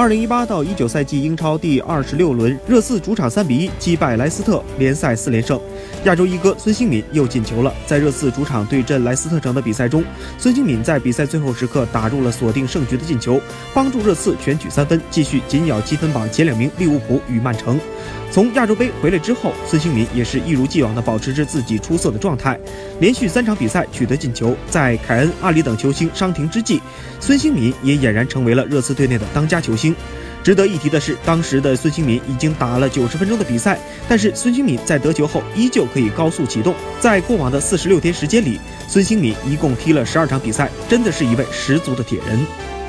[0.00, 5.60] 二零一八到一九赛季英超第二十六轮，热刺主场三比一击败莱斯特，联赛四连胜。
[6.04, 10.02] 亚洲一哥孙兴敏又进球了，在热刺主场对阵莱斯特城的比赛中，
[10.38, 13.38] 孙兴敏在比赛最后时刻打入了锁定胜局的进球，
[13.74, 17.78] 帮助热刺全取三分，继续紧咬积分榜前两名利物浦与曼城。
[18.30, 22.58] 从亚洲杯回来之后，孙兴民也是一如既往地保持着自己出色的状态，
[23.00, 24.56] 连续三场比赛取得进球。
[24.68, 26.80] 在凯恩、阿里等球星伤停之际，
[27.18, 29.94] 孙兴民也俨然成为了热刺队内的当家球星。
[30.44, 33.78] 值得一提的是，当时的孙兴民已经打了九十分钟的比赛，
[34.08, 36.72] 但是孙兴民在得球后依旧可以高速启动。
[37.00, 42.79] 在过往的四十六天时间里，孙兴民一共踢了十二场比赛，真的是一位十足的铁人。